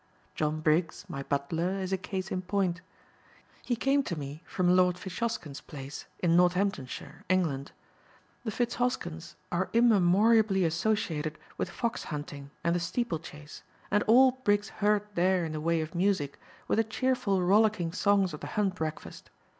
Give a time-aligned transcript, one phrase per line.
[0.33, 2.81] John Briggs, my butler, is a case in point.
[3.63, 7.71] He came to me from Lord Fitzhosken's place in Northamptonshire, England.
[8.43, 13.61] The Fitzhoskens are immemoriably associated with fox hunting and the steeple chase
[13.91, 18.33] and all Briggs heard there in the way of music were the cheerful rollicking songs
[18.33, 19.29] of the hunt breakfast.